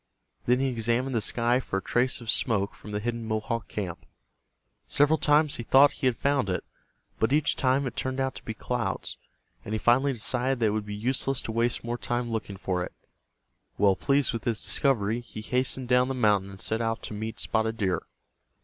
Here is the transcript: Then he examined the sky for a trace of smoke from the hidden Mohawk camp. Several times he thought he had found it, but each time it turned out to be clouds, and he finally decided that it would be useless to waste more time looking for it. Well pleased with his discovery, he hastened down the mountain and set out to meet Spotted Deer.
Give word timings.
Then 0.47 0.59
he 0.59 0.69
examined 0.69 1.13
the 1.13 1.21
sky 1.21 1.59
for 1.59 1.77
a 1.77 1.81
trace 1.83 2.21
of 2.21 2.29
smoke 2.31 2.73
from 2.73 2.89
the 2.91 2.99
hidden 2.99 3.23
Mohawk 3.23 3.67
camp. 3.67 4.07
Several 4.87 5.19
times 5.19 5.57
he 5.57 5.63
thought 5.63 5.91
he 5.91 6.07
had 6.07 6.17
found 6.17 6.49
it, 6.49 6.63
but 7.19 7.31
each 7.31 7.55
time 7.55 7.85
it 7.85 7.95
turned 7.95 8.19
out 8.19 8.33
to 8.33 8.43
be 8.43 8.55
clouds, 8.55 9.17
and 9.63 9.75
he 9.75 9.77
finally 9.77 10.13
decided 10.13 10.59
that 10.59 10.65
it 10.65 10.69
would 10.73 10.87
be 10.87 10.95
useless 10.95 11.39
to 11.43 11.51
waste 11.51 11.83
more 11.83 11.99
time 11.99 12.31
looking 12.31 12.57
for 12.57 12.83
it. 12.83 12.93
Well 13.77 13.95
pleased 13.95 14.33
with 14.33 14.45
his 14.45 14.63
discovery, 14.65 15.19
he 15.19 15.41
hastened 15.41 15.87
down 15.87 16.07
the 16.07 16.15
mountain 16.15 16.49
and 16.49 16.59
set 16.63 16.81
out 16.81 17.03
to 17.03 17.13
meet 17.13 17.39
Spotted 17.39 17.77
Deer. 17.77 18.01